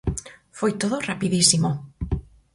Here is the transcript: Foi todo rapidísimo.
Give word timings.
Foi 0.57 0.71
todo 0.81 0.97
rapidísimo. 1.09 1.69